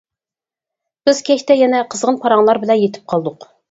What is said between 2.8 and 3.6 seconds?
يېتىپ قالدۇق.